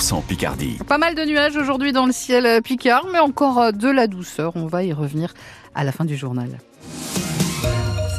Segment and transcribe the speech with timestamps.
[0.00, 0.78] 100% Picardie.
[0.88, 4.52] Pas mal de nuages aujourd'hui dans le ciel picard, mais encore de la douceur.
[4.56, 5.34] On va y revenir
[5.74, 6.58] à la fin du journal.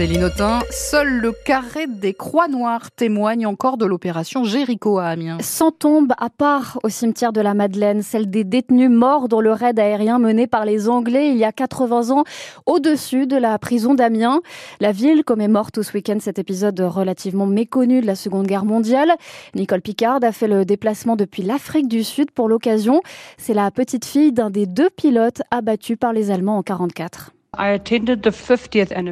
[0.02, 5.38] Céline Autain, seul le carré des Croix Noires témoigne encore de l'opération Jéricho à Amiens.
[5.42, 9.52] Sans tombe à part au cimetière de la Madeleine, celle des détenus morts dans le
[9.52, 12.24] raid aérien mené par les Anglais il y a 80 ans
[12.66, 14.42] au-dessus de la prison d'Amiens.
[14.80, 19.12] La ville commémore tout ce week-end cet épisode relativement méconnu de la Seconde Guerre mondiale.
[19.54, 23.02] Nicole Picard a fait le déplacement depuis l'Afrique du Sud pour l'occasion.
[23.38, 27.34] C'est la petite fille d'un des deux pilotes abattus par les Allemands en 44.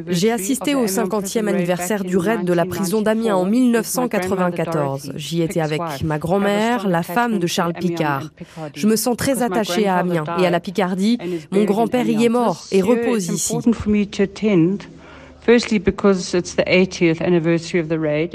[0.08, 5.12] J'ai assisté au 50e anniversaire du raid de la prison d'Amiens en 1994.
[5.14, 8.30] J'y étais avec ma grand-mère, la femme de Charles Picard.
[8.74, 11.18] Je me sens très attachée à Amiens et à la Picardie.
[11.50, 13.58] Mon grand-père y est mort et repose ici.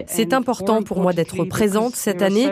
[0.07, 2.47] C'est important pour moi d'être présente cette année,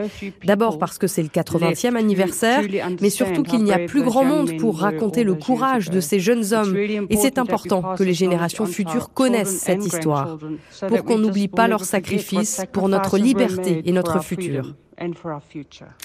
[0.45, 2.61] d'abord parce que c'est le 80e anniversaire,
[3.01, 6.53] mais surtout qu'il n'y a plus grand monde pour raconter le courage de ces jeunes
[6.53, 6.75] hommes.
[6.77, 10.37] Et c'est important que les générations futures connaissent cette histoire,
[10.87, 14.75] pour qu'on n'oublie pas leurs sacrifices pour notre liberté et notre futur.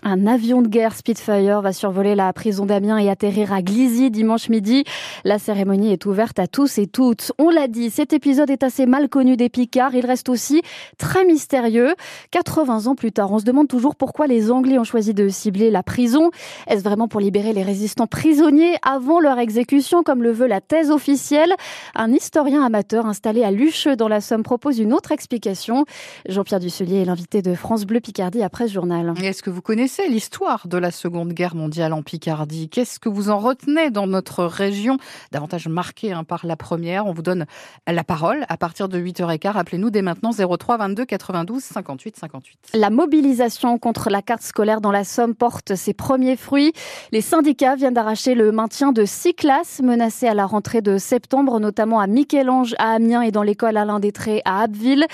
[0.02, 4.48] Un avion de guerre Spitfire va survoler la prison d'Amiens et atterrir à Glizy dimanche
[4.48, 4.84] midi.
[5.24, 7.32] La cérémonie est ouverte à tous et toutes.
[7.38, 9.94] On l'a dit, cet épisode est assez mal connu des Picards.
[9.94, 10.62] Il reste aussi
[10.96, 11.94] très mystérieux.
[12.30, 15.70] 80 ans plus tard, on se demande toujours pourquoi les Anglais ont choisi de cibler
[15.70, 16.30] la prison.
[16.66, 20.90] Est-ce vraiment pour libérer les résistants prisonniers avant leur exécution, comme le veut la thèse
[20.90, 21.52] officielle?
[21.94, 25.84] Un historien amateur installé à Lucheux dans la Somme propose une autre explication.
[26.28, 29.12] Jean-Pierre Dusselier est l'invité de France Bleu Picardie après ce journal.
[29.24, 32.68] Est-ce que vous connaissez l'histoire de la Seconde Guerre mondiale en Picardie?
[32.68, 34.98] Qu'est-ce que vous en retenez dans notre région?
[35.32, 37.06] Davantage marquée hein, par la première.
[37.06, 37.46] On vous donne
[37.88, 39.56] la parole à partir de 8h15.
[39.56, 42.58] Appelez-nous dès maintenant 03 22 92 58 58.
[42.74, 46.72] La mobilisation contre la carte scolaire dans la Somme porte ses premiers fruits.
[47.10, 51.58] Les syndicats viennent d'arracher le maintien de six classes menacées à la rentrée de septembre,
[51.58, 55.06] notamment à Michel-Ange, à Amiens et dans l'école Alain Détré à Abbeville.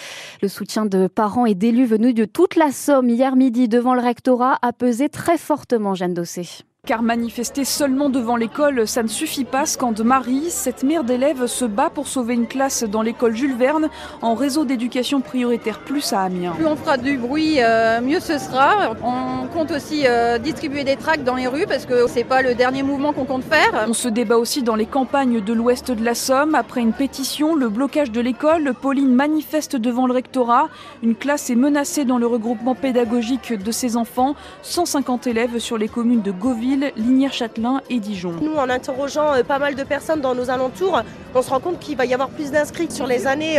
[0.42, 4.00] Le soutien de parents et d'élus venus de toute la Somme hier midi devant le
[4.00, 6.64] rectorat a pesé très fortement Jeanne Dossé.
[6.86, 10.50] Car manifester seulement devant l'école, ça ne suffit pas, scande Marie.
[10.50, 13.88] Cette mère d'élèves se bat pour sauver une classe dans l'école Jules Verne
[14.20, 16.52] en réseau d'éducation prioritaire plus à Amiens.
[16.52, 18.94] Plus on fera du bruit, euh, mieux ce sera.
[19.02, 22.54] On compte aussi euh, distribuer des tracts dans les rues parce que c'est pas le
[22.54, 23.86] dernier mouvement qu'on compte faire.
[23.88, 26.54] On se débat aussi dans les campagnes de l'ouest de la Somme.
[26.54, 30.68] Après une pétition, le blocage de l'école, Pauline manifeste devant le rectorat.
[31.02, 34.34] Une classe est menacée dans le regroupement pédagogique de ses enfants.
[34.60, 38.34] 150 élèves sur les communes de Gauville Lignières-Châtelain et Dijon.
[38.40, 41.02] Nous, en interrogeant euh, pas mal de personnes dans nos alentours,
[41.34, 43.58] on se rend compte qu'il va y avoir plus d'inscrits sur les années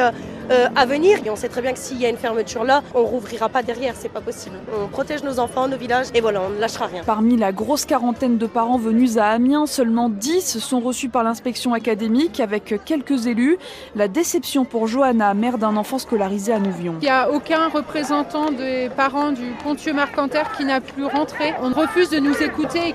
[0.51, 1.19] euh, à venir.
[1.25, 3.63] Et on sait très bien que s'il y a une fermeture là, on rouvrira pas
[3.63, 4.55] derrière, c'est pas possible.
[4.81, 7.03] On protège nos enfants, nos villages, et voilà, on ne lâchera rien.
[7.05, 11.73] Parmi la grosse quarantaine de parents venus à Amiens, seulement 10 sont reçus par l'inspection
[11.73, 13.57] académique avec quelques élus.
[13.95, 16.95] La déception pour Johanna, mère d'un enfant scolarisé à Nouvion.
[17.01, 21.53] Il n'y a aucun représentant des parents du Pontieux Marcanterre qui n'a plus rentré.
[21.61, 22.93] On refuse de nous écouter.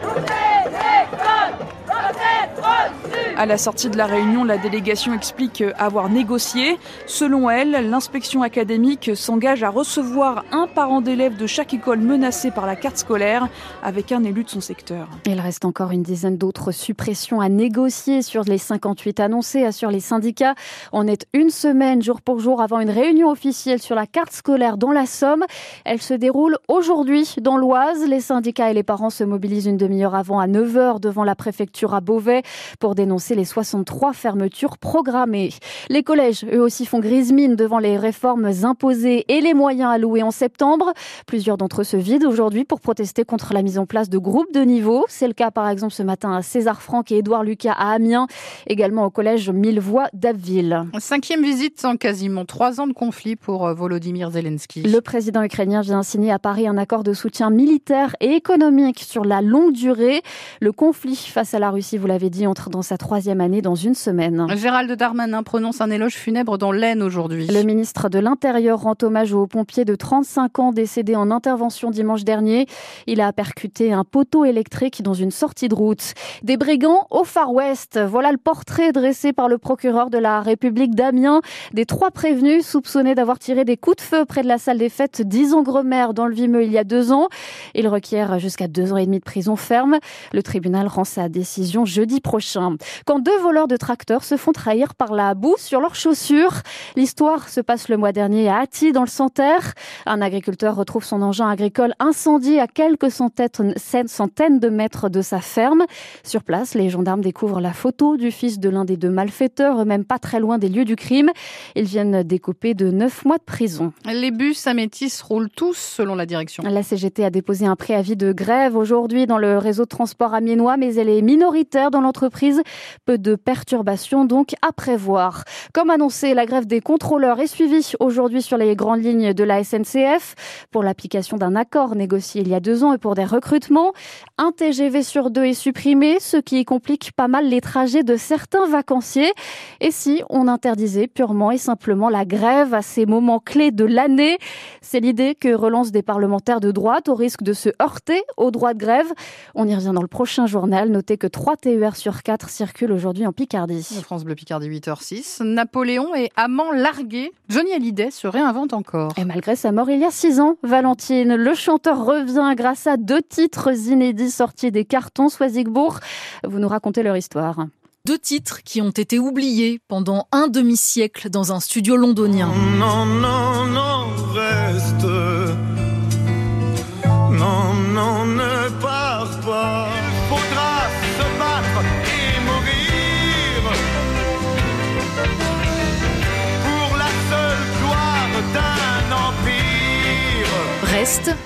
[3.41, 6.79] À la sortie de la réunion, la délégation explique avoir négocié.
[7.07, 12.67] Selon elle, l'inspection académique s'engage à recevoir un parent d'élève de chaque école menacée par
[12.67, 13.49] la carte scolaire
[13.83, 15.09] avec un élu de son secteur.
[15.25, 20.01] Il reste encore une dizaine d'autres suppressions à négocier sur les 58 annoncées, assurent les
[20.01, 20.55] syndicats.
[20.93, 24.77] On est une semaine, jour pour jour, avant une réunion officielle sur la carte scolaire
[24.77, 25.47] dans la Somme.
[25.87, 28.07] Elle se déroule aujourd'hui dans l'Oise.
[28.07, 31.95] Les syndicats et les parents se mobilisent une demi-heure avant à 9h devant la préfecture
[31.95, 32.43] à Beauvais
[32.79, 35.51] pour dénoncer les 63 fermetures programmées.
[35.89, 40.23] Les collèges, eux aussi, font grise mine devant les réformes imposées et les moyens alloués
[40.23, 40.93] en septembre.
[41.27, 44.53] Plusieurs d'entre eux se vident aujourd'hui pour protester contre la mise en place de groupes
[44.53, 45.05] de niveau.
[45.09, 48.27] C'est le cas, par exemple, ce matin à César Franck et Édouard Lucas à Amiens,
[48.67, 50.85] également au collège Millevoix d'Abbeville.
[50.99, 54.83] Cinquième visite en quasiment trois ans de conflit pour euh, Volodymyr Zelensky.
[54.83, 59.25] Le président ukrainien vient signer à Paris un accord de soutien militaire et économique sur
[59.25, 60.23] la longue durée.
[60.61, 63.75] Le conflit face à la Russie, vous l'avez dit, entre dans sa troisième année dans
[63.75, 64.47] une semaine.
[64.55, 67.49] Gérald Darmanin prononce un éloge funèbre dans l'Aisne aujourd'hui.
[67.49, 72.23] Le ministre de l'Intérieur rend hommage aux pompiers de 35 ans décédés en intervention dimanche
[72.23, 72.67] dernier.
[73.09, 76.15] Il a percuté un poteau électrique dans une sortie de route.
[76.45, 77.99] Des brigands au Far West.
[77.99, 81.41] Voilà le portrait dressé par le procureur de la République d'Amiens
[81.73, 84.89] des trois prévenus soupçonnés d'avoir tiré des coups de feu près de la salle des
[84.89, 87.27] fêtes d'Isongremer dans le Vimeux il y a deux ans.
[87.75, 89.99] Il requiert jusqu'à deux ans et demi de prison ferme.
[90.33, 92.77] Le tribunal tribunal rend sa décision jeudi prochain.
[93.07, 96.63] Quand deux voleurs de tracteurs se font trahir par la boue sur leurs chaussures,
[96.97, 99.75] l'histoire se passe le mois dernier à Atti, dans le Santerre.
[100.07, 105.85] Un agriculteur retrouve son engin agricole incendié à quelques centaines de mètres de sa ferme.
[106.25, 110.05] Sur place, les gendarmes découvrent la photo du fils de l'un des deux malfaiteurs, même
[110.05, 111.31] pas très loin des lieux du crime.
[111.77, 113.93] Ils viennent découper de neuf mois de prison.
[114.05, 116.63] Les bus à Métis roulent tous selon la direction.
[116.65, 120.77] La CGT a déposé un préavis de grève aujourd'hui dans le réseau de transport amiénois,
[120.77, 122.63] mais elle est minoritaire dans l'entreprise.
[123.05, 125.45] Peu de perturbations donc à prévoir.
[125.73, 129.63] Comme annoncé, la grève des contrôleurs est suivie aujourd'hui sur les grandes lignes de la
[129.63, 130.35] SNCF
[130.71, 133.93] pour l'application d'un accord négocié il y a deux ans et pour des recrutements.
[134.39, 138.67] Un TGV sur deux est supprimé, ce qui complique pas mal les trajets de certains
[138.67, 139.33] vacanciers.
[139.81, 144.39] Et si on interdisait purement et simplement la grève à ces moments clés de l'année?
[144.81, 148.75] C'est l'idée que relancent des parlementaires de droite au risque de se heurter au droit
[148.75, 149.13] de grève.
[149.55, 150.89] On y revient dans le prochain journal.
[150.89, 153.83] Notez que 3 TER sur 4 circulent aujourd'hui en Picardie.
[154.03, 155.43] France Bleu Picardie 8h06.
[155.43, 157.33] Napoléon est amant largué.
[157.49, 159.13] Johnny Hallyday se réinvente encore.
[159.19, 162.97] Et malgré sa mort il y a 6 ans, Valentine, le chanteur revient grâce à
[162.97, 166.01] deux titres inédits sortis des cartons Soisigbourg.
[166.45, 167.67] Vous nous racontez leur histoire.
[168.07, 172.51] Deux titres qui ont été oubliés pendant un demi-siècle dans un studio londonien.
[172.79, 174.70] Non, non, non, reste.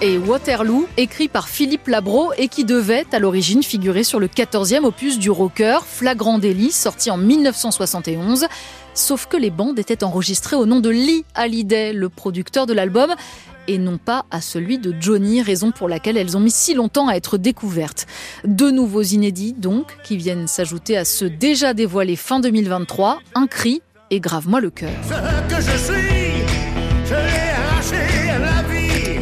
[0.02, 4.82] Et Waterloo, écrit par Philippe Labro et qui devait à l'origine figurer sur le 14e
[4.82, 8.46] opus du rocker Flagrant délit, sorti en 1971.
[8.94, 13.14] Sauf que les bandes étaient enregistrées au nom de Lee Hallyday, le producteur de l'album,
[13.68, 17.06] et non pas à celui de Johnny, raison pour laquelle elles ont mis si longtemps
[17.06, 18.06] à être découvertes.
[18.44, 23.82] Deux nouveaux inédits, donc, qui viennent s'ajouter à ceux déjà dévoilés fin 2023, Un cri
[24.10, 24.90] et Grave-moi le cœur.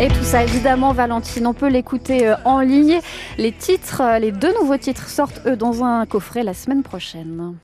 [0.00, 2.98] Et tout ça, évidemment, Valentine, on peut l'écouter euh, en ligne.
[3.38, 7.54] Les titres, euh, les deux nouveaux titres sortent, eux, dans un coffret la semaine prochaine.